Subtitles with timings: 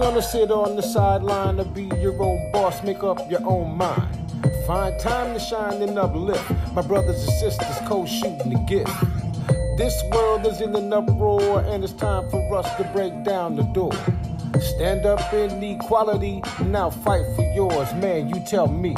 [0.00, 4.16] gonna sit on the sideline to be your own boss, make up your own mind.
[4.66, 6.50] Find time to shine and uplift.
[6.72, 8.90] My brothers and sisters co shooting the gift.
[9.76, 13.62] This world is in an uproar, and it's time for us to break down the
[13.74, 13.92] door.
[14.58, 17.92] Stand up in equality, now fight for yours.
[17.94, 18.96] Man, you tell me.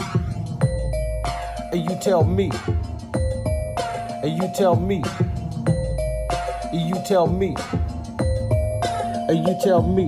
[1.72, 2.52] And you tell me.
[4.22, 5.02] And you tell me.
[6.72, 7.56] And you tell me.
[9.28, 10.06] And you tell me.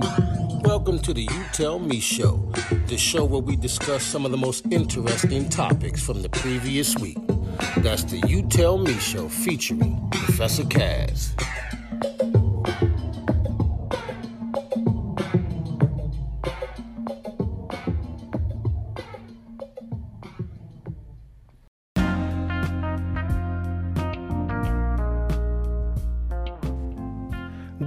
[0.85, 2.47] Welcome to the You Tell Me Show,
[2.85, 7.17] the show where we discuss some of the most interesting topics from the previous week.
[7.77, 11.33] That's the You Tell Me Show featuring Professor Caz.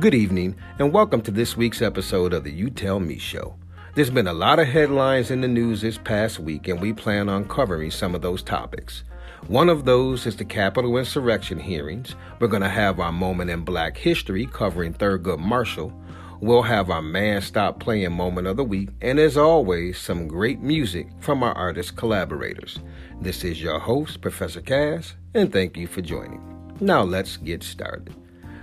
[0.01, 3.57] Good evening, and welcome to this week's episode of the You Tell Me Show.
[3.97, 7.29] There's been a lot of headlines in the news this past week, and we plan
[7.29, 9.03] on covering some of those topics.
[9.49, 12.15] One of those is the Capitol insurrection hearings.
[12.39, 15.93] We're going to have our moment in black history covering Thurgood Marshall.
[16.41, 20.61] We'll have our Man Stop Playing moment of the week, and as always, some great
[20.61, 22.79] music from our artist collaborators.
[23.21, 26.77] This is your host, Professor Caz, and thank you for joining.
[26.79, 28.15] Now let's get started.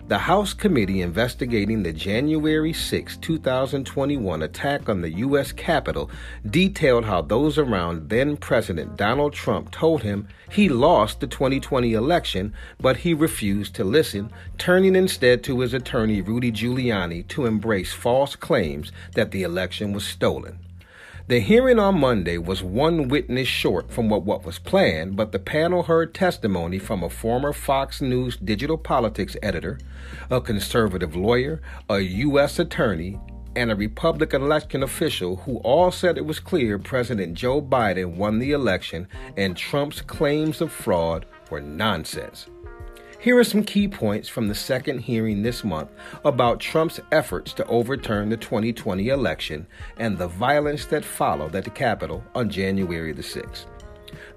[0.07, 5.51] The House committee investigating the January 6, 2021 attack on the U.S.
[5.51, 6.11] Capitol
[6.47, 12.53] detailed how those around then President Donald Trump told him he lost the 2020 election,
[12.79, 18.35] but he refused to listen, turning instead to his attorney Rudy Giuliani to embrace false
[18.35, 20.59] claims that the election was stolen.
[21.27, 25.39] The hearing on Monday was one witness short from what, what was planned, but the
[25.39, 29.79] panel heard testimony from a former Fox News digital politics editor,
[30.29, 32.59] a conservative lawyer, a U.S.
[32.59, 33.19] attorney,
[33.55, 38.37] and a Republican election official who all said it was clear President Joe Biden won
[38.37, 42.45] the election and Trump's claims of fraud were nonsense.
[43.19, 45.89] Here are some key points from the second hearing this month
[46.23, 49.65] about Trump's efforts to overturn the 2020 election
[49.97, 53.65] and the violence that followed at the Capitol on January the 6th.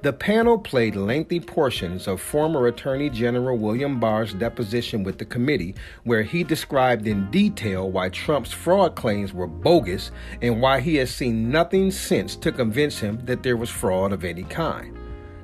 [0.02, 5.74] The panel played lengthy portions of former Attorney General William Barr's deposition with the committee,
[6.04, 10.10] where he described in detail why Trump's fraud claims were bogus
[10.40, 14.24] and why he has seen nothing since to convince him that there was fraud of
[14.24, 14.96] any kind.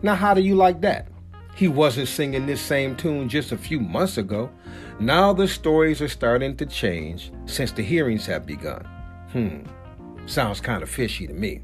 [0.03, 1.09] Now, how do you like that?
[1.55, 4.51] He wasn't singing this same tune just a few months ago.
[4.99, 8.85] Now the stories are starting to change since the hearings have begun.
[9.33, 9.61] Hmm,
[10.27, 11.63] sounds kind of fishy to me.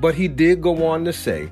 [0.00, 1.50] But he did go on to say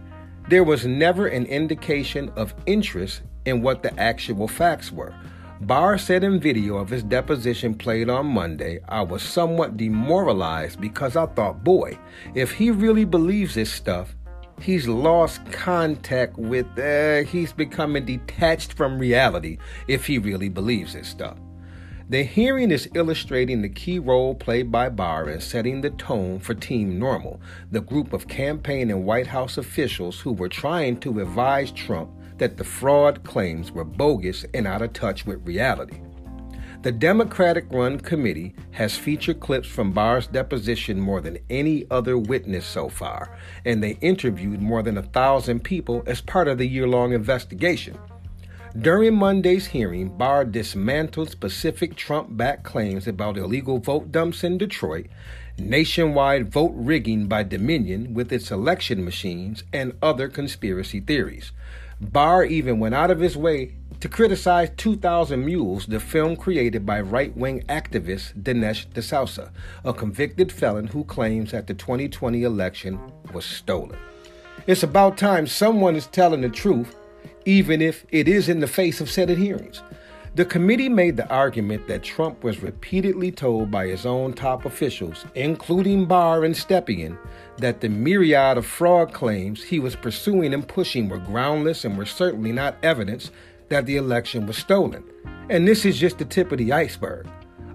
[0.49, 5.15] there was never an indication of interest in what the actual facts were.
[5.63, 11.17] Barr said in video of his deposition played on Monday, I was somewhat demoralized because
[11.17, 11.99] I thought, boy,
[12.35, 14.17] if he really believes this stuff,
[14.61, 21.09] he's lost contact with, uh, he's becoming detached from reality if he really believes this
[21.09, 21.39] stuff.
[22.09, 26.55] The hearing is illustrating the key role played by Barr in setting the tone for
[26.55, 27.41] Team Normal,
[27.71, 32.57] the group of campaign and White House officials who were trying to advise Trump that
[32.57, 36.01] the fraud claims were bogus and out of touch with reality.
[36.83, 42.65] The Democratic run committee has featured clips from Barr's deposition more than any other witness
[42.65, 43.37] so far,
[43.67, 47.99] and they interviewed more than a thousand people as part of the year long investigation.
[48.81, 55.09] During Monday's hearing, Barr dismantled specific Trump backed claims about illegal vote dumps in Detroit,
[55.59, 61.53] nationwide vote rigging by Dominion with its election machines, and other conspiracy theories.
[62.01, 66.99] Barr even went out of his way to criticize 2000 Mules, the film created by
[66.99, 69.53] right wing activist Dinesh D'Souza,
[69.85, 72.99] a convicted felon who claims that the 2020 election
[73.35, 73.99] was stolen.
[74.67, 76.97] It's about time someone is telling the truth,
[77.45, 79.83] even if it is in the face of Senate hearings.
[80.37, 85.25] The committee made the argument that Trump was repeatedly told by his own top officials,
[85.35, 87.19] including Barr and Stepien,
[87.59, 92.07] that the myriad of fraud claims he was pursuing and pushing were groundless and were
[92.07, 93.33] certainly not evidence
[93.71, 95.03] that the election was stolen.
[95.49, 97.27] And this is just the tip of the iceberg.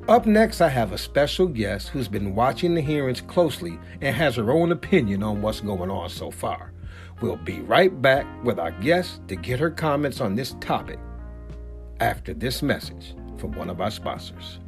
[0.08, 4.38] Up next, I have a special guest who's been watching the hearings closely and has
[4.38, 6.72] her own opinion on what's going on so far.
[7.20, 11.00] We'll be right back with our guest to get her comments on this topic
[12.00, 14.60] after this message from one of our sponsors.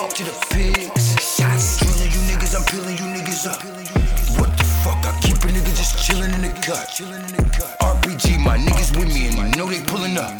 [0.00, 1.04] Talk to the pigs.
[1.20, 2.54] Shots drilling you niggas.
[2.56, 3.60] I'm peeling you niggas up.
[4.38, 5.04] What the fuck?
[5.04, 6.88] I keep a nigga just chilling in the cut.
[7.80, 10.32] RPG, my niggas with me and you know they pulling up.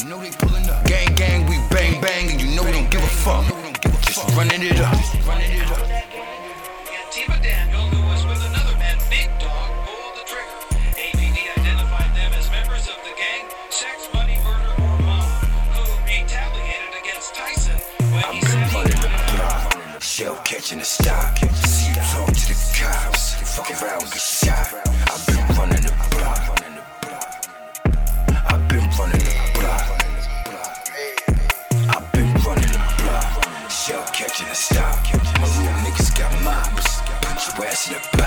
[0.85, 3.45] Gang, gang, we bang, bang, and you know we don't give a fuck.
[4.01, 6.00] Just running it up.
[20.71, 21.37] Catching the stock.
[21.67, 23.33] See you talk to the cops.
[23.55, 24.71] Fuck around, get shot.
[25.11, 26.39] I've been running the block.
[28.47, 29.85] I've been running the block.
[31.89, 33.69] I've been running the block.
[33.69, 35.03] Shell catching the stock.
[35.41, 37.01] My little niggas got mops.
[37.19, 38.20] Put your ass in a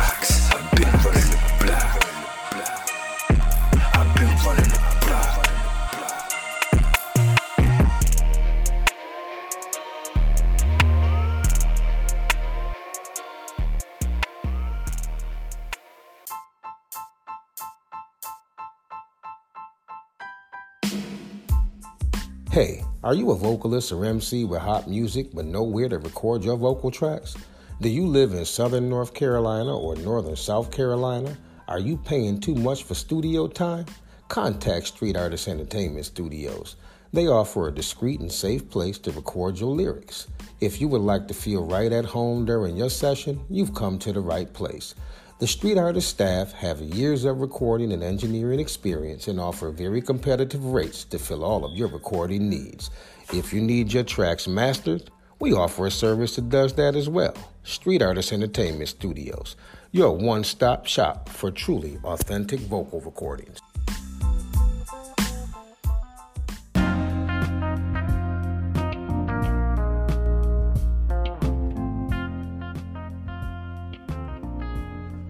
[22.55, 26.57] Hey, are you a vocalist or MC with hot music but nowhere to record your
[26.57, 27.37] vocal tracks?
[27.81, 31.37] Do you live in southern North Carolina or northern South Carolina?
[31.67, 33.87] Are you paying too much for studio time?
[34.29, 36.77] Contact Street Artist Entertainment Studios.
[37.13, 40.29] They offer a discreet and safe place to record your lyrics.
[40.61, 44.13] If you would like to feel right at home during your session, you've come to
[44.13, 44.95] the right place.
[45.41, 50.65] The Street Artist staff have years of recording and engineering experience and offer very competitive
[50.65, 52.89] rates to fill all of your recording needs.
[53.33, 55.11] If you need your tracks mastered,
[55.41, 57.35] we offer a service that does that as well.
[57.65, 59.57] Street Artist Entertainment Studios,
[59.91, 63.59] your one stop shop for truly authentic vocal recordings.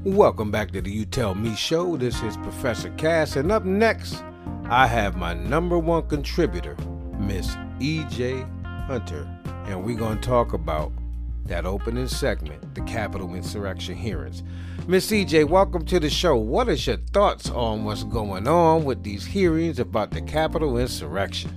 [0.05, 1.97] Welcome back to the You Tell Me show.
[1.97, 4.23] This is Professor Caz, and up next,
[4.67, 6.77] I have my number one contributor,
[7.19, 8.45] Miss E.J.
[8.87, 9.27] Hunter,
[9.65, 10.93] and we're going to talk about
[11.47, 14.43] that opening segment, the Capitol insurrection hearings.
[14.87, 16.37] Miss E.J., welcome to the show.
[16.37, 21.51] What is your thoughts on what's going on with these hearings about the Capitol insurrection?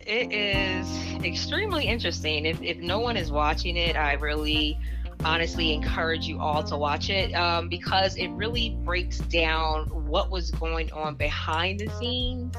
[0.00, 2.46] It is extremely interesting.
[2.46, 4.78] If, if no one is watching it, I really
[5.24, 10.50] honestly encourage you all to watch it um, because it really breaks down what was
[10.50, 12.56] going on behind the scenes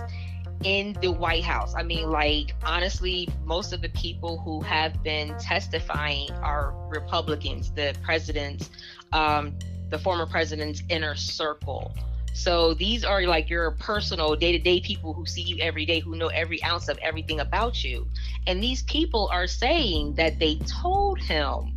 [0.64, 1.74] in the White House.
[1.76, 7.96] I mean, like, honestly, most of the people who have been testifying are Republicans, the
[8.02, 8.70] president's,
[9.12, 9.58] um,
[9.90, 11.94] the former president's inner circle.
[12.34, 16.00] So these are like your personal day to day people who see you every day,
[16.00, 18.08] who know every ounce of everything about you.
[18.48, 21.73] And these people are saying that they told him,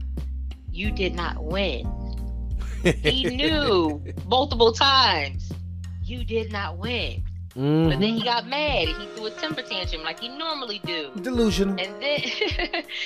[0.77, 1.91] you did not win.
[2.83, 5.51] he knew multiple times,
[6.05, 7.25] you did not win.
[7.57, 7.89] Mm-hmm.
[7.89, 11.11] But then he got mad and he threw a temper tantrum like he normally do.
[11.23, 11.81] Delusional.
[11.81, 12.21] And then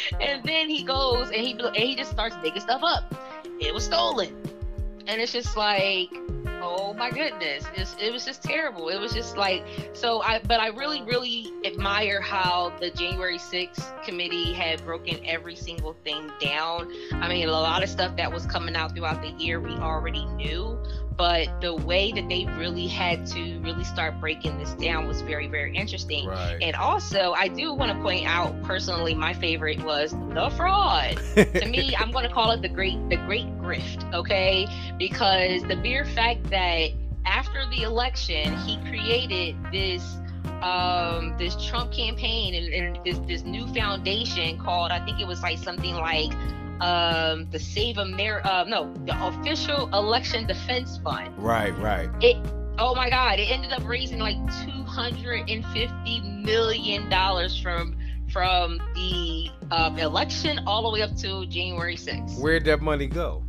[0.21, 3.15] and then he goes and he and he just starts digging stuff up.
[3.61, 4.35] It was stolen.
[5.11, 6.09] And it's just like,
[6.62, 7.64] oh my goodness.
[7.75, 8.90] It's, it was just terrible.
[8.90, 14.05] It was just like so I but I really, really admire how the January 6th
[14.05, 16.93] committee had broken every single thing down.
[17.14, 20.25] I mean a lot of stuff that was coming out throughout the year we already
[20.26, 20.81] knew
[21.21, 25.49] but the way that they really had to really start breaking this down was very
[25.49, 26.27] very interesting.
[26.27, 26.57] Right.
[26.62, 31.19] and also i do want to point out personally my favorite was the fraud.
[31.37, 34.67] To me i'm going to call it the great the great grift okay?
[34.99, 36.93] Because the mere fact that
[37.27, 40.17] after the election he created this
[40.62, 45.43] um this trump campaign and, and this this new foundation called i think it was
[45.43, 46.33] like something like
[46.81, 52.09] um the save america uh, no the official election defense fund Right, right.
[52.23, 52.37] it
[52.79, 57.97] oh my god it ended up raising like 250 million dollars from
[58.33, 63.45] from the um, election all the way up to january 6th Where'd that money go?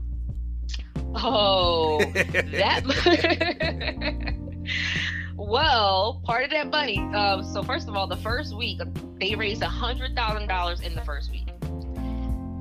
[1.16, 2.84] oh that
[5.38, 7.00] Well, part of that money.
[7.16, 8.80] Um, so first of all, the first week
[9.20, 11.51] they raised a hundred thousand dollars in the first week.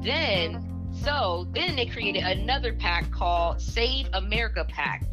[0.02, 5.04] Then, so then they created another pack called Save America Pack.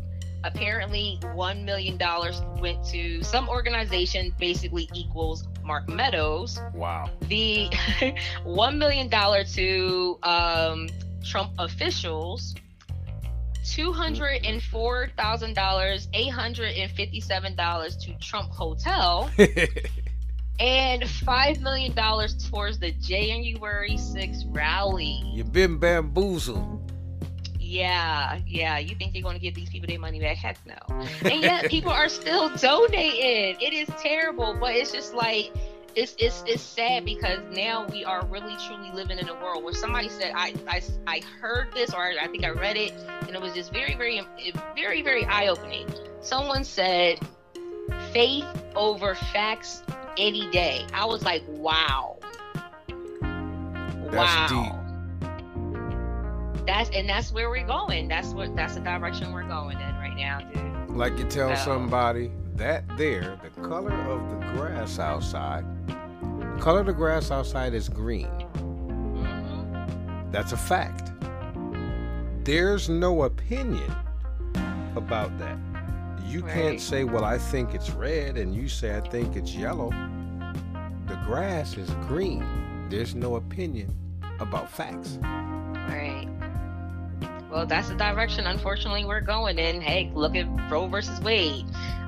[0.44, 6.60] Apparently, one million dollars went to some organization, basically equals Mark Meadows.
[6.74, 7.10] Wow.
[7.28, 7.70] The
[8.44, 10.88] one million dollar to um,
[11.24, 12.56] Trump officials
[13.68, 19.30] two hundred and four thousand dollars, eight hundred and fifty-seven dollars to Trump Hotel,
[20.60, 25.22] and five million dollars towards the January 6th rally.
[25.26, 26.92] You've been bamboozled.
[27.60, 28.78] Yeah, yeah.
[28.78, 30.38] You think they're going to give these people their money back?
[30.38, 30.78] Heck no.
[31.24, 33.58] And yet people are still donating.
[33.60, 35.52] It is terrible, but it's just like
[35.94, 39.74] it's it's it's sad because now we are really truly living in a world where
[39.74, 43.42] somebody said I I, I heard this or I think I read it and it
[43.42, 44.22] was just very very
[44.76, 45.92] very very eye opening.
[46.22, 47.20] Someone said
[48.14, 48.46] faith
[48.76, 49.84] over facts
[50.18, 50.86] any day.
[50.94, 52.18] I was like, wow.
[54.12, 54.84] That's wow.
[56.66, 58.08] That's and that's where we're going.
[58.08, 60.90] That's what that's the direction we're going in right now, dude.
[60.96, 66.80] Like you tell So- somebody that there, the color of the grass outside, the color
[66.82, 68.28] of the grass outside is green.
[68.56, 70.32] Mhm.
[70.32, 71.12] That's a fact.
[72.44, 73.94] There's no opinion
[74.96, 75.58] about that.
[76.28, 79.92] You can't say, well, I think it's red, and you say, I think it's yellow.
[81.08, 82.44] The grass is green.
[82.90, 83.96] There's no opinion
[84.40, 85.18] about facts.
[85.22, 86.28] Right.
[87.50, 89.80] Well, that's the direction, unfortunately, we're going in.
[89.80, 91.66] Hey, look at Roe versus Wade.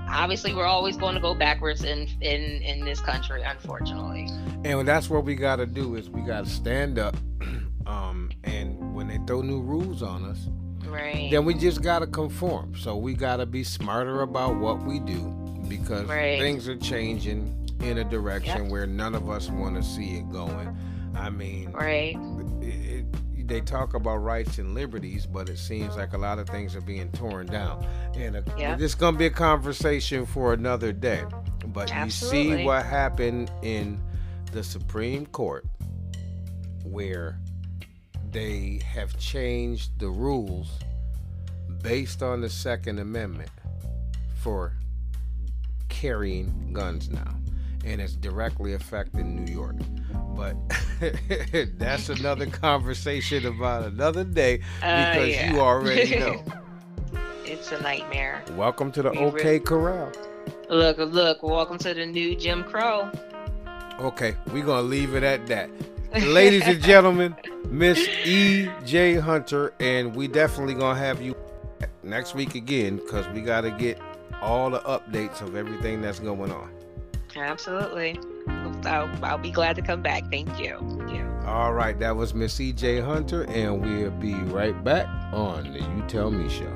[0.09, 4.27] Obviously, we're always going to go backwards in in in this country, unfortunately.
[4.65, 7.15] And that's what we got to do is we got to stand up.
[7.85, 10.49] um, and when they throw new rules on us,
[10.91, 11.29] Right.
[11.31, 12.75] then we just got to conform.
[12.75, 15.33] So we got to be smarter about what we do
[15.67, 16.39] because Right.
[16.39, 18.71] things are changing in a direction Yep.
[18.71, 20.75] where none of us want to see it going.
[21.15, 22.15] I mean, Right.
[22.61, 23.05] it,
[23.39, 26.75] it, they talk about rights and liberties, but it seems like a lot of things
[26.75, 27.83] are being torn down.
[28.15, 28.75] And uh Yeah.
[28.75, 31.23] this is going to be a conversation for another day.
[31.67, 33.99] But you see what happened in
[34.51, 35.65] the Supreme Court,
[36.83, 37.37] where
[38.31, 40.69] they have changed the rules
[41.81, 43.49] based on the Second Amendment
[44.35, 44.73] for
[45.87, 47.35] carrying guns now.
[47.85, 49.75] And it's directly affecting New York.
[50.35, 50.55] But
[51.79, 55.53] that's another conversation about another day Uh, because yeah.
[55.53, 56.43] you already know.
[57.45, 58.43] It's a nightmare.
[58.51, 60.11] Welcome to the We OK really- Corral.
[60.69, 61.41] Look, look.
[61.41, 63.09] Welcome to the new Jim Crow.
[63.99, 65.69] Okay, we're gonna leave it at that.
[66.11, 67.35] Ladies and gentlemen,
[67.67, 68.69] Miss E.
[68.83, 69.15] J.
[69.15, 71.35] Hunter, and we definitely gonna have you
[72.03, 74.01] next week again because we gotta get
[74.41, 76.71] all the updates of everything that's going on.
[77.35, 78.19] Absolutely.
[78.47, 80.29] I'll, I'll be glad to come back.
[80.31, 80.77] Thank you.
[80.97, 81.29] Thank you.
[81.45, 82.73] All right, that was Miss E.
[82.73, 83.01] J.
[83.01, 86.73] Hunter, and we'll be right back on the You Tell Me show.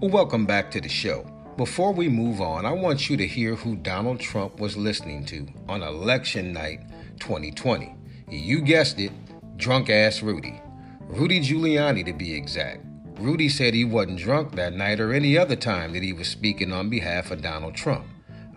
[0.00, 1.24] Welcome back to the show.
[1.56, 5.46] Before we move on, I want you to hear who Donald Trump was listening to
[5.68, 6.80] on election night
[7.20, 7.94] 2020.
[8.28, 9.12] You guessed it,
[9.56, 10.60] drunk ass Rudy.
[11.02, 12.84] Rudy Giuliani, to be exact.
[13.20, 16.72] Rudy said he wasn't drunk that night or any other time that he was speaking
[16.72, 18.04] on behalf of Donald Trump.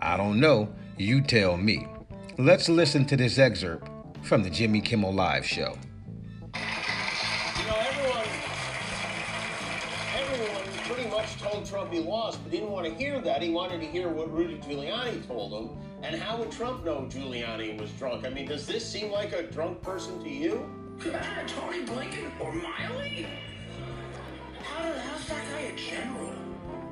[0.00, 1.86] I don't know, you tell me.
[2.36, 3.88] Let's listen to this excerpt
[4.22, 5.78] from the Jimmy Kimmel Live show.
[11.88, 13.40] Told Trump he lost, but he didn't want to hear that.
[13.40, 15.70] He wanted to hear what Rudy Giuliani told him.
[16.02, 18.26] And how would Trump know Giuliani was drunk?
[18.26, 20.68] I mean, does this seem like a drunk person to you?
[21.00, 23.26] Tony Blinken or Milley?
[24.62, 26.34] How the hell's that guy a general?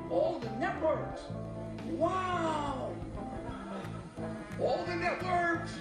[0.09, 1.21] All the networks.
[1.85, 2.91] Wow.
[4.59, 5.73] All the networks.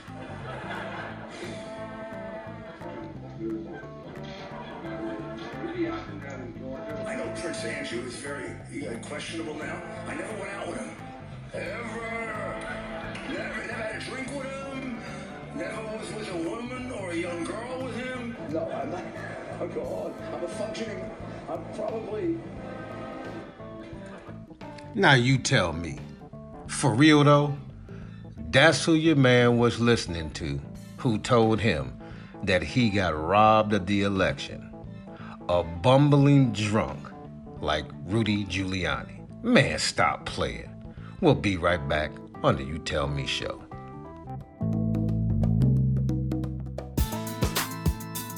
[7.36, 8.50] I know Prince Andrew is very
[8.86, 9.82] uh, questionable now.
[10.06, 10.90] I never went out with him.
[11.52, 11.66] Ever.
[13.28, 14.98] Never, never had a drink with him.
[15.54, 18.36] Never was with a woman or a young girl with him.
[18.50, 19.04] No, I'm not.
[19.60, 20.14] Oh, God.
[20.32, 21.10] I'm a functioning.
[21.50, 22.38] I'm probably.
[24.94, 25.98] Now you tell me,
[26.68, 27.56] for real though,
[28.50, 30.58] that's who your man was listening to,
[30.96, 31.98] who told him
[32.44, 34.72] that he got robbed of the election.
[35.50, 37.08] A bumbling drunk
[37.60, 39.26] like Rudy Giuliani.
[39.42, 40.70] Man, stop playing.
[41.20, 42.10] We'll be right back
[42.42, 43.62] on the You Tell Me show.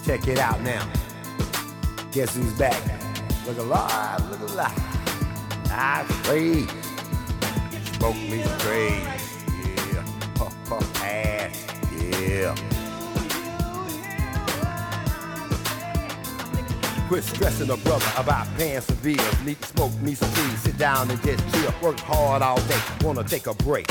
[0.04, 0.90] Check it out now.
[2.12, 2.80] Guess who's back?
[3.46, 4.72] Look alive, look alive.
[5.70, 6.70] Ah, I trade.
[7.96, 9.44] Smoke me trades.
[9.92, 10.04] Yeah.
[11.02, 11.66] Ass.
[12.00, 12.77] Yeah.
[17.08, 19.42] Quit stressing a brother about paying bills.
[19.42, 20.58] Need to smoke me some weed.
[20.58, 21.72] Sit down and just chill.
[21.80, 22.78] Work hard all day.
[23.02, 23.86] Wanna take a break.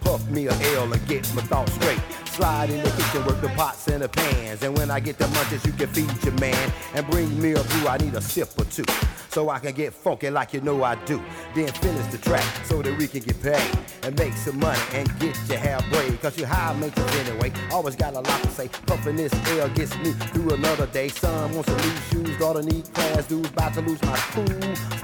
[0.00, 2.00] Puff me a L and get my thoughts straight.
[2.36, 4.62] Slide in the kitchen, work the pots and the pans.
[4.62, 6.70] And when I get the munchies, you can feed your man.
[6.94, 8.84] And bring me a brew, I need a sip or two.
[9.30, 11.22] So I can get funky like you know I do.
[11.54, 13.78] Then finish the track so that we can get paid.
[14.02, 16.20] And make some money and get your braid.
[16.20, 17.52] Cause you high maintenance anyway.
[17.72, 18.68] Always got a lot to say.
[18.84, 21.08] Puffin' this L gets me through another day.
[21.08, 23.48] Son wants some new shoes, daughter need class dudes.
[23.48, 24.46] About to lose my cool.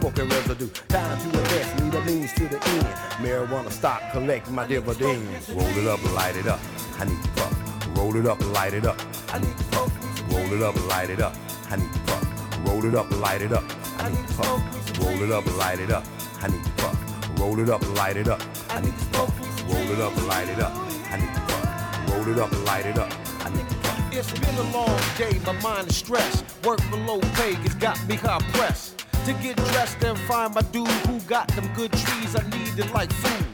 [0.01, 0.69] Smoking residue.
[0.89, 2.87] Time to invest, need a means to the end.
[3.23, 5.49] Marijuana stock, collect my dividends.
[5.51, 6.61] Roll it up, and light it up.
[6.99, 7.97] I need puff.
[7.97, 8.99] Roll it up, light it up.
[9.33, 9.91] I need puff.
[10.33, 11.35] Roll it up, light it up.
[11.71, 12.67] I need puff.
[12.67, 13.65] Roll it up, light it up.
[13.99, 14.99] I need puff.
[14.99, 16.05] Roll it up, light it up.
[16.41, 17.39] I need puff.
[17.39, 18.41] Roll it up, light it up.
[18.71, 19.69] I need puff.
[19.69, 20.73] Roll it up, light it up.
[21.11, 22.11] I need puff.
[22.11, 23.13] Roll it up, light it up.
[23.45, 24.13] I need puff.
[24.13, 26.45] It's been a long day, my mind is stressed.
[26.65, 29.05] Work below pay, it's got me hard pressed.
[29.25, 33.13] To get dressed and find my dude who got them good trees I needed like
[33.13, 33.52] food.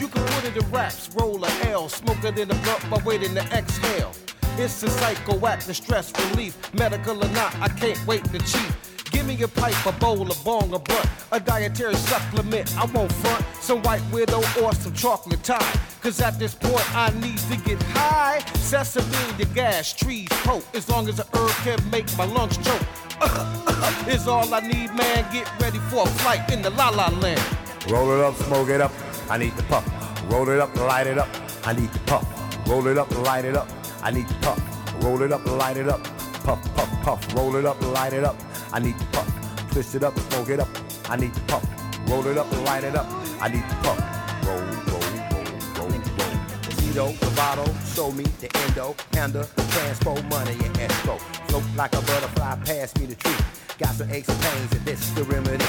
[0.00, 3.02] You can put it in raps, roll a L, smoke it in a blunt by
[3.04, 4.12] waiting to exhale.
[4.56, 6.56] It's a psycho act, the stress relief.
[6.72, 8.72] Medical or not, I can't wait to cheat.
[9.10, 12.74] Give me a pipe, a bowl, a bong, a blunt, a dietary supplement.
[12.78, 15.78] I won't front some white widow or some chocolate tie.
[16.00, 18.38] Cause at this point I need to get high.
[18.54, 20.64] Sesame, the gas, trees, coke.
[20.72, 22.86] As long as the herb can make my lungs choke.
[24.08, 25.30] is all I need, man.
[25.30, 27.42] Get ready for a flight in the la la land.
[27.90, 28.92] Roll it up, smoke it up.
[29.30, 29.86] I need to puff.
[30.28, 31.28] Roll it up, light it up.
[31.64, 32.26] I need to puff.
[32.66, 33.68] Roll it up, light it up.
[34.02, 34.58] I need to puff.
[35.04, 36.02] Roll it up, light it up.
[36.42, 37.34] Puff, puff, puff.
[37.36, 38.36] Roll it up, light it up.
[38.72, 39.70] I need to puff.
[39.70, 40.68] Twist it up, smoke it up.
[41.08, 41.64] I need to puff.
[42.08, 43.06] Roll it up, light it up.
[43.40, 43.98] I need to puff.
[44.46, 44.98] Roll, roll,
[45.30, 45.44] roll,
[45.78, 46.40] roll, roll.
[46.78, 51.18] Tito, bottle, show me the endo, handle, transpo money and escrow.
[51.46, 53.59] Float like a butterfly, pass me the treat.
[53.80, 55.64] Got some aches and pains, and this is the remedy.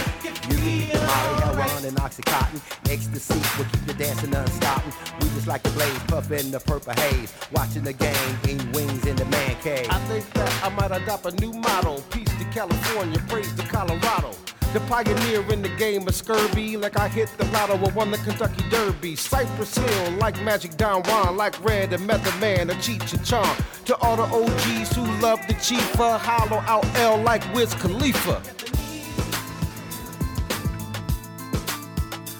[0.50, 2.60] You keep the Molly, heroin, and Oxycontin.
[2.91, 4.91] Ecstasy will keep you dancing unstopping.
[5.21, 7.34] We just like the blaze, puffin' the purple haze.
[7.54, 9.88] Watching the game, eating wings in the man cave.
[9.89, 12.02] I think that I might adopt a new motto.
[12.10, 14.36] Peace to California, praise to Colorado.
[14.74, 18.18] The pioneer in the game of scurvy, like I hit the lotto or won the
[18.20, 19.18] Kentucky Derby.
[19.18, 23.54] Cypress Hill, like Magic Don Juan, like Red and Method Man, a Cheech and Chong.
[23.84, 28.42] To all the OGs who love the Chifa, hollow out L like Wiz Khalifa.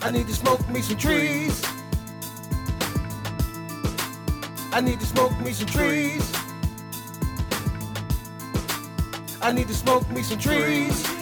[0.02, 1.62] I need to smoke me some trees.
[4.72, 6.34] I need to smoke me some trees.
[9.41, 11.20] I need to smoke me some trees.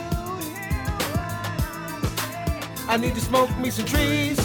[2.89, 4.35] I need to smoke me some trees.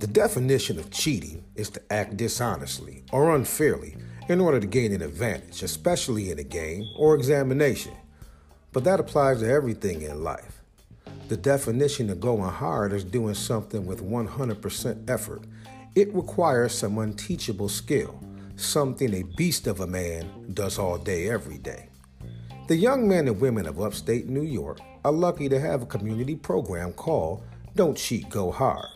[0.00, 3.96] The definition of cheating is to act dishonestly or unfairly
[4.28, 7.92] in order to gain an advantage, especially in a game or examination.
[8.72, 10.53] But that applies to everything in life.
[11.26, 15.42] The definition of going hard is doing something with 100% effort.
[15.94, 18.22] It requires some unteachable skill,
[18.56, 21.88] something a beast of a man does all day, every day.
[22.68, 26.36] The young men and women of upstate New York are lucky to have a community
[26.36, 27.42] program called
[27.74, 28.86] Don't Cheat, Go Hard.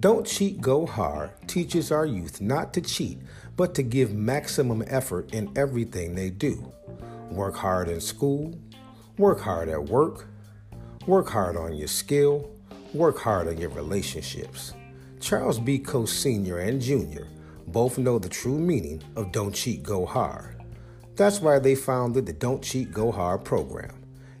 [0.00, 3.18] Don't Cheat, Go Hard teaches our youth not to cheat,
[3.56, 6.72] but to give maximum effort in everything they do.
[7.30, 8.58] Work hard in school,
[9.16, 10.26] work hard at work,
[11.06, 12.50] work hard on your skill,
[12.92, 14.74] work hard on your relationships.
[15.20, 15.78] Charles B.
[15.78, 16.58] Coase Sr.
[16.58, 17.24] and Jr.
[17.68, 20.56] both know the true meaning of Don't Cheat, Go Hard.
[21.14, 23.92] That's why they founded the Don't Cheat, Go Hard program.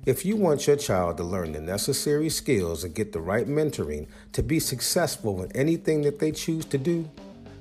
[0.06, 4.08] If you want your child to learn the necessary skills and get the right mentoring
[4.32, 7.08] to be successful in anything that they choose to do,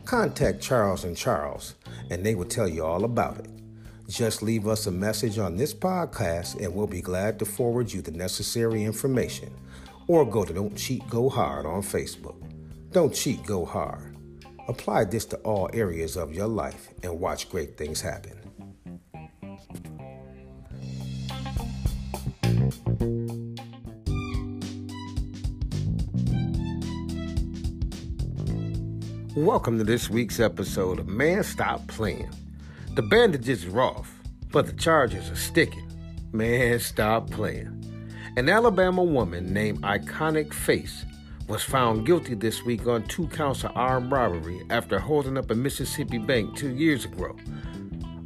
[0.06, 1.76] contact Charles and Charles,
[2.10, 3.50] and they will tell you all about it.
[4.08, 8.04] Just leave us a message on this podcast, and we'll be glad to forward you
[8.04, 9.52] the necessary information.
[10.08, 12.36] Or go to Don't Cheat Go Hard on Facebook.
[12.92, 14.16] Don't cheat, go hard.
[14.68, 18.40] Apply this to all areas of your life and watch great things happen.
[29.36, 32.30] Welcome to this week's episode of Man Stop Playing.
[32.96, 34.22] The bandages are off,
[34.54, 35.86] but the charges are sticking.
[36.32, 37.84] Man, stop playing.
[38.38, 41.04] An Alabama woman named Iconic Face
[41.50, 45.56] was found guilty this week on two counts of armed robbery after holding up a
[45.56, 47.36] Mississippi bank two years ago.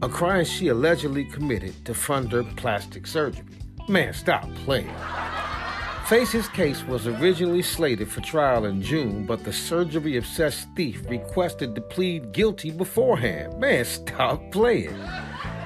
[0.04, 3.46] A crime she allegedly committed to fund her plastic surgery.
[3.88, 4.94] Man, stop playing.
[6.10, 11.76] Face's case was originally slated for trial in June, but the surgery obsessed thief requested
[11.76, 13.60] to plead guilty beforehand.
[13.60, 15.00] Man, stop playing.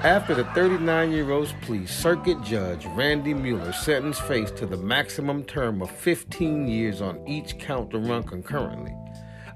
[0.02, 5.44] After the 39 year old's plea, Circuit Judge Randy Mueller sentenced Face to the maximum
[5.44, 8.94] term of 15 years on each count to run concurrently.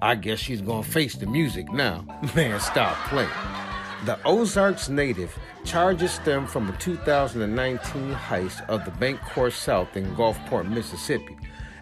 [0.01, 2.07] I guess she's gonna face the music now.
[2.35, 3.67] Man, stop playing.
[4.05, 10.71] The Ozarks native charges stem from a 2019 heist of the Bancorp South in Gulfport,
[10.71, 11.37] Mississippi.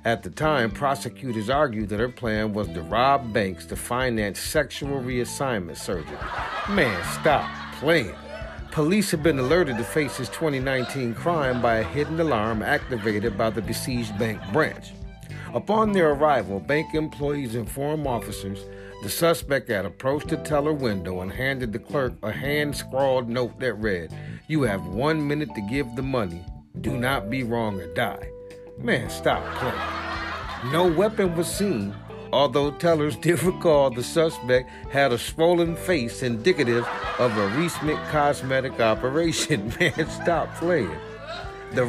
[0.05, 5.03] At the time, prosecutors argued that her plan was to rob banks to finance sexual
[5.03, 6.17] reassignment surgery.
[6.71, 8.15] Man, stop playing.
[8.71, 13.63] Police have been alerted to Face's 2019 crime by a hidden alarm activated by the
[13.63, 14.93] besieged bank branch.
[15.53, 18.65] Upon their arrival, bank employees informed officers
[19.07, 23.57] the suspect had approached the teller window and handed the clerk a hand scrawled note
[23.61, 24.12] that read,
[24.49, 26.45] You have one minute to give the money.
[26.81, 28.29] Do not be wrong or die.
[28.79, 30.73] Man, stop playing.
[30.73, 31.95] No weapon was seen,
[32.33, 36.85] although tellers did recall the suspect had a swollen face indicative
[37.21, 39.73] of a recent cosmetic operation.
[39.79, 40.99] Man, stop playing.
[41.75, 41.85] The,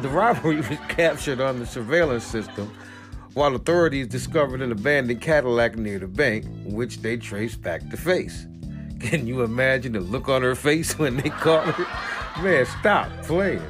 [0.00, 2.72] the robbery was captured on the surveillance system
[3.34, 8.46] while authorities discovered an abandoned Cadillac near the bank, which they traced back to Face.
[9.00, 12.42] Can you imagine the look on her face when they caught her?
[12.42, 13.62] Man, stop playing.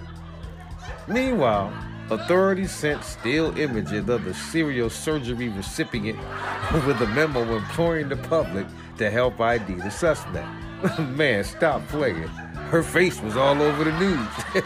[1.08, 1.72] Meanwhile,
[2.10, 6.18] authorities sent still images of the serial surgery recipient
[6.86, 8.66] with a memo imploring the public
[8.98, 10.48] to help ID the suspect.
[10.98, 12.28] Man, stop playing.
[12.70, 14.64] Her face was all over the news.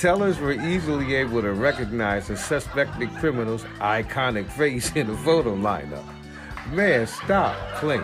[0.00, 6.02] Tellers were easily able to recognize the suspected criminal's iconic face in the photo lineup.
[6.72, 8.02] Man, stop playing.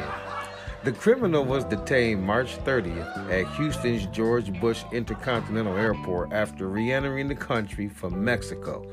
[0.85, 7.28] The criminal was detained March 30th at Houston's George Bush Intercontinental Airport after re entering
[7.28, 8.87] the country from Mexico.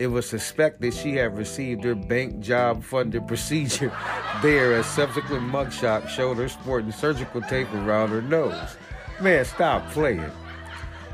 [0.00, 3.96] It was suspected she had received her bank job funded procedure
[4.42, 8.76] there as subsequent mugshot showed her sporting surgical tape around her nose.
[9.20, 10.32] Man, stop playing.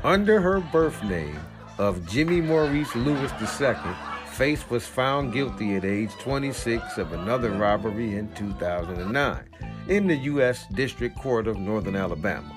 [0.05, 1.39] Under her birth name
[1.79, 3.73] of Jimmy Maurice Lewis II,
[4.33, 9.49] Face was found guilty at age 26 of another robbery in 2009
[9.87, 10.67] in the U.S.
[10.67, 12.53] District Court of Northern Alabama.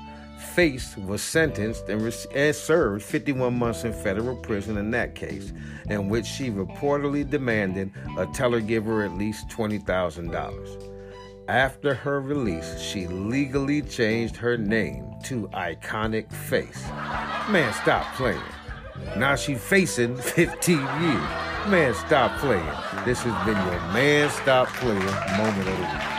[0.54, 2.02] Face was sentenced and,
[2.34, 5.54] and, served 51 months in federal prison in that case,
[5.88, 10.87] in which she reportedly demanded a teller give her at least $20,000.
[11.48, 16.86] After her release, she legally changed her name to Iconic Face.
[17.48, 18.38] Man, stop playing.
[19.16, 20.88] Now she's facing 15 years.
[21.68, 22.66] Man, stop playing.
[23.06, 24.98] This has been your Man Stop Playing
[25.38, 26.18] moment of the week.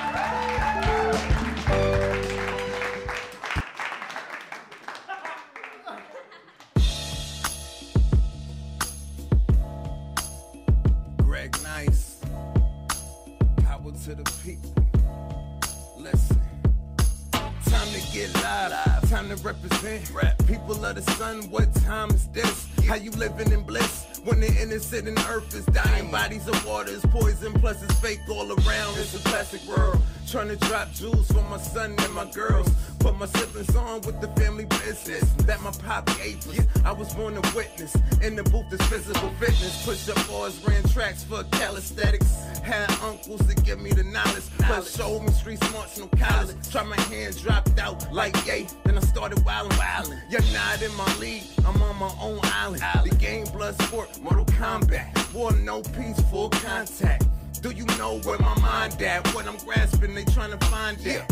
[19.43, 20.11] Represent.
[20.11, 20.37] Rap.
[20.47, 22.67] People of the sun, what time is this?
[22.87, 24.05] How you living in bliss?
[24.23, 28.19] When the innocent and earth is dying, bodies of water is poison, plus it's fake
[28.29, 28.97] all around.
[28.97, 30.01] It's a plastic world.
[30.31, 32.69] Trying to drop jewels for my son and my girls.
[32.99, 36.59] Put my siblings on with the family business that my pop gave us.
[36.85, 37.95] I was born a witness.
[38.21, 39.83] In the booth is physical fitness.
[39.83, 42.43] Push up bars, ran tracks for calisthenics.
[42.61, 44.43] Had uncles that give me the knowledge.
[44.59, 46.55] Plus showed me street smarts, no college.
[46.71, 48.67] Try my hand dropped out like yay.
[48.83, 50.21] Then I started wildin', wildin'.
[50.29, 51.45] You're not in my league.
[51.65, 52.83] I'm on my own island.
[53.03, 55.33] The game blood sport, Mortal Kombat.
[55.33, 57.25] War no peace, full contact.
[57.61, 59.27] Do you know where my mind at?
[59.33, 61.23] What I'm grasping, they trying to find it.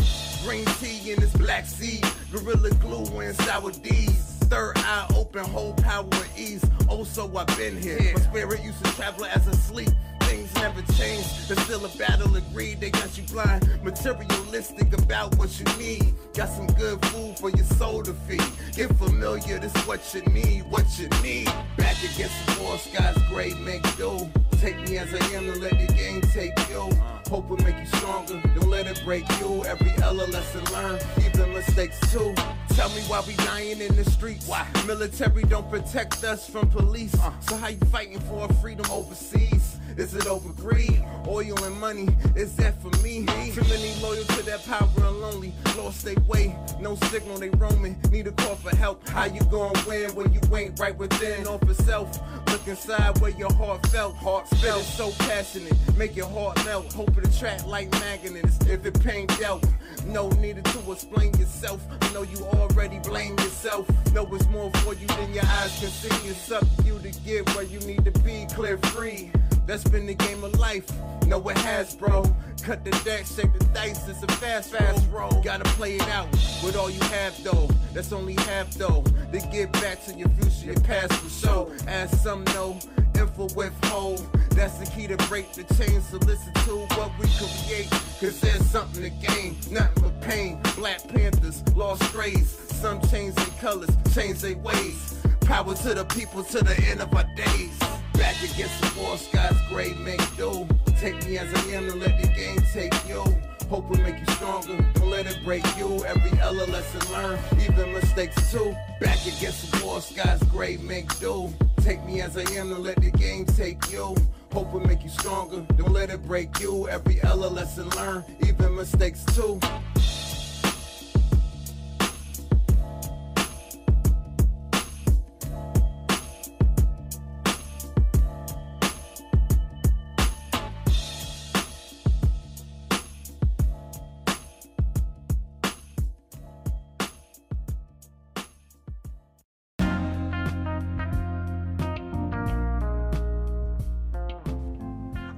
[0.44, 4.36] Green tea in this black sea, gorilla glue and sour D's.
[4.44, 6.64] Third eye open, whole power and ease.
[6.88, 7.98] Oh, so I've been here.
[8.14, 9.90] My spirit used to travel as a sleep
[10.28, 11.48] things never change.
[11.48, 13.66] There's still a battle of greed, they got you blind.
[13.82, 16.14] Materialistic about what you need.
[16.34, 18.42] Got some good food for your soul to feed.
[18.74, 21.46] Get familiar, this what you need, what you need.
[21.76, 24.30] Back against the wall, skies, great make do.
[24.60, 26.90] Take me as I am and let the game take you.
[27.30, 28.42] Hope will make you stronger.
[28.56, 29.64] Don't let it break you.
[29.64, 32.34] Every L a lesson learned, even mistakes too.
[32.70, 34.48] Tell me why we dying in the streets.
[34.48, 34.66] Why?
[34.86, 37.14] Military don't protect us from police.
[37.20, 37.32] Uh.
[37.40, 39.77] So how you fighting for freedom overseas?
[39.98, 41.04] Is it over greed?
[41.26, 43.26] Oil and money, is that for me?
[43.26, 45.52] Too many loyal to that power and lonely.
[45.76, 48.00] Lost their way, no signal, they roaming.
[48.08, 49.06] Need a call for help.
[49.08, 51.48] How you gonna win when you ain't right within?
[51.48, 54.14] Off yourself, look inside where your heart felt.
[54.14, 56.92] Heart felt so passionate, make your heart melt.
[56.92, 58.56] Hope it attract like magnets.
[58.68, 59.66] If it pain dealt,
[60.06, 61.84] no needed to explain yourself.
[62.00, 63.88] I know you already blame yourself.
[64.12, 66.28] Know it's more for you than your eyes can see.
[66.28, 69.32] It's up to you to get where you need to be, clear free.
[69.68, 70.90] That's been the game of life.
[71.26, 72.24] No, it has, bro.
[72.62, 74.08] Cut the deck, shake the dice.
[74.08, 75.42] It's a fast, fast roll.
[75.42, 76.26] Gotta play it out
[76.64, 77.68] with all you have, though.
[77.92, 79.02] That's only half, though.
[79.02, 81.70] To get back to your future, your past will show.
[81.86, 82.78] As some know,
[83.14, 84.26] info withhold.
[84.52, 86.00] That's the key to break the chain.
[86.00, 87.90] So listen to what we create.
[88.20, 90.60] Cause there's something to gain, nothing but pain.
[90.76, 92.48] Black Panthers, lost strays.
[92.48, 95.20] Some change their colors, change their ways.
[95.40, 97.78] Power to the people to the end of our days.
[98.18, 100.66] Back against the wall, skies gray, make do.
[101.00, 103.22] Take me as I am and let the game take you.
[103.70, 106.04] Hope will make you stronger, don't let it break you.
[106.04, 108.74] Every L a lesson learned, even mistakes too.
[109.00, 111.52] Back against the wall, skies gray, make do.
[111.82, 114.16] Take me as I am and let the game take you.
[114.52, 116.88] Hope will make you stronger, don't let it break you.
[116.88, 119.60] Every L a lesson learned, even mistakes too.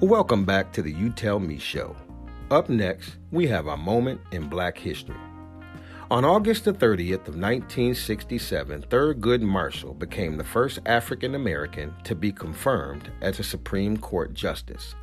[0.01, 1.95] Welcome back to the You Tell Me show.
[2.51, 5.15] Up next, we have a moment in black history.
[6.11, 12.33] On August the 30th of 1967, Thurgood Marshall became the first African American to be
[12.33, 14.95] confirmed as a Supreme Court justice.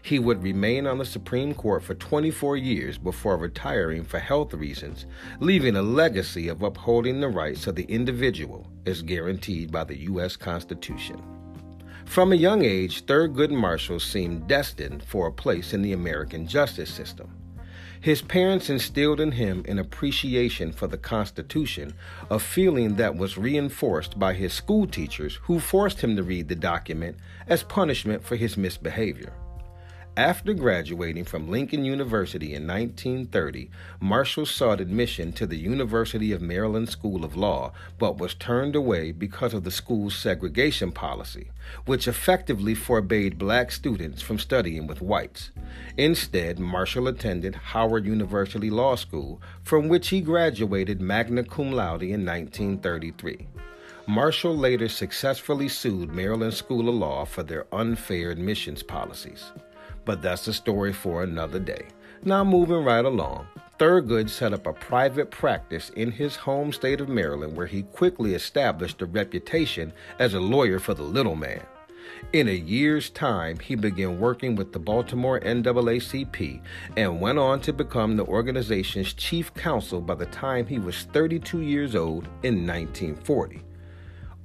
[0.00, 5.04] He would remain on the Supreme Court for 24 years before retiring for health reasons,
[5.40, 10.36] leaving a legacy of upholding the rights of the individual as guaranteed by the U.S.
[10.36, 11.22] Constitution.
[12.08, 16.90] From a young age, Thurgood Marshall seemed destined for a place in the American justice
[16.90, 17.30] system.
[18.00, 21.92] His parents instilled in him an appreciation for the Constitution,
[22.30, 26.56] a feeling that was reinforced by his school teachers who forced him to read the
[26.56, 29.34] document as punishment for his misbehavior.
[30.18, 36.88] After graduating from Lincoln University in 1930, Marshall sought admission to the University of Maryland
[36.88, 41.52] School of Law, but was turned away because of the school's segregation policy,
[41.84, 45.52] which effectively forbade black students from studying with whites.
[45.96, 52.26] Instead, Marshall attended Howard University Law School, from which he graduated magna cum laude in
[52.26, 53.46] 1933.
[54.08, 59.52] Marshall later successfully sued Maryland School of Law for their unfair admissions policies.
[60.08, 61.88] But that's a story for another day.
[62.24, 63.46] Now, moving right along,
[63.78, 68.32] Thurgood set up a private practice in his home state of Maryland where he quickly
[68.32, 71.60] established a reputation as a lawyer for the little man.
[72.32, 76.62] In a year's time, he began working with the Baltimore NAACP
[76.96, 81.60] and went on to become the organization's chief counsel by the time he was 32
[81.60, 83.62] years old in 1940.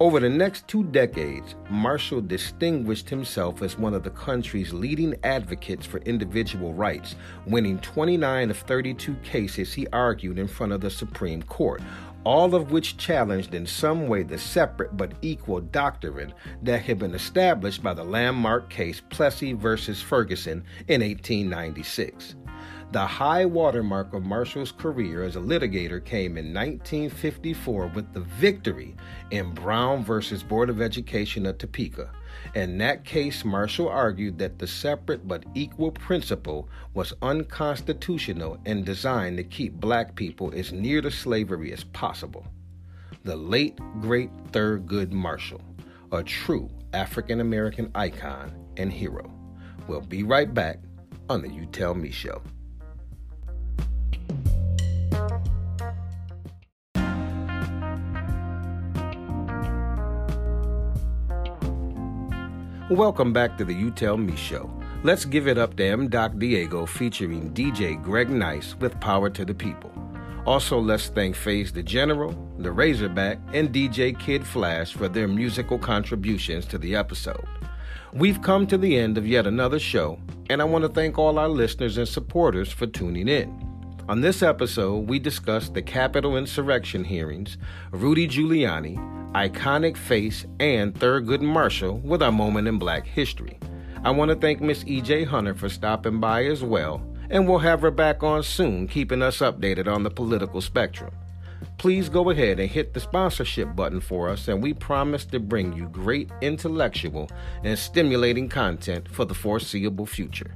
[0.04, 5.86] Over the next two decades, Marshall distinguished himself as one of the country's leading advocates
[5.86, 11.42] for individual rights, winning 29 of 32 cases he argued in front of the Supreme
[11.44, 11.80] Court,
[12.24, 17.14] all of which challenged in some way the separate but equal doctrine that had been
[17.14, 19.76] established by the landmark case Plessy v.
[19.94, 22.34] Ferguson in 1896.
[22.94, 28.94] The high watermark of Marshall's career as a litigator came in 1954 with the victory
[29.32, 32.12] in Brown versus Board of Education of Topeka.
[32.54, 39.38] In that case, Marshall argued that the separate but equal principle was unconstitutional and designed
[39.38, 42.46] to keep black people as near to slavery as possible.
[43.24, 45.62] The late, great Thurgood Marshall,
[46.12, 49.34] a true African American icon and hero.
[49.88, 50.78] We'll be right back
[51.28, 52.40] on the You Tell Me Show.
[62.90, 64.70] Welcome back to the You Tell Me Show.
[65.04, 66.10] Let's give it up to M.
[66.10, 69.90] Doc Diego featuring DJ Greg Nyce with Power to the People.
[70.44, 75.78] Also, let's thank Faze the General, the Razorback, and DJ Kidd Flash for their musical
[75.78, 77.48] contributions to the episode.
[78.12, 80.18] We've come to the end of yet another show,
[80.50, 83.48] and I want to thank all our listeners and supporters for tuning in.
[84.10, 87.56] On this episode, we discussed the Capitol insurrection hearings,
[87.92, 93.58] Rudy Giuliani, iconic face, and Thurgood Marshall with our moment in black history.
[94.04, 95.24] I want to thank Miss E.J.
[95.24, 99.38] Hunter for stopping by as well, and we'll have her back on soon, keeping us
[99.38, 101.12] updated on the political spectrum.
[101.78, 105.72] Please go ahead and hit the sponsorship button for us, and we promise to bring
[105.72, 107.28] you great intellectual
[107.64, 110.54] and stimulating content for the foreseeable future.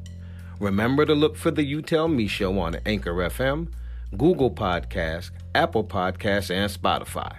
[0.61, 3.69] Remember to look for the You Tell Me show on Anchor FM,
[4.17, 7.39] Google Podcast, Apple Podcasts, and Spotify.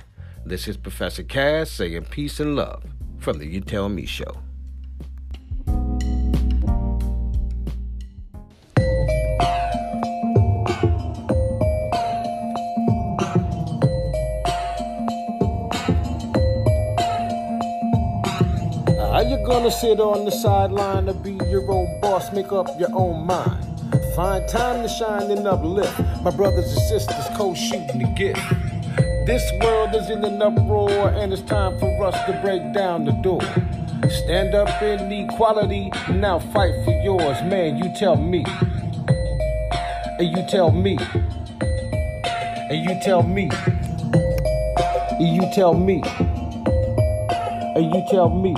[0.50, 2.84] This is Professor Caz saying peace and love
[3.20, 4.42] from the You Tell Me show.
[18.98, 22.90] How you gonna sit on the sideline to be your own boss, make up your
[22.94, 23.64] own mind?
[24.16, 26.00] Find time to shine and uplift.
[26.24, 28.42] My brothers and sisters co-shooting the gift.
[29.30, 33.12] This world is in an uproar, and it's time for us to break down the
[33.12, 33.44] door.
[34.10, 37.78] Stand up in equality, now fight for yours, man.
[37.78, 38.44] You tell me,
[40.18, 40.98] and you tell me,
[42.72, 43.52] and you tell me,
[45.20, 46.02] and you tell me,
[47.76, 48.56] and you tell me.